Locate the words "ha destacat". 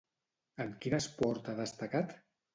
1.53-2.19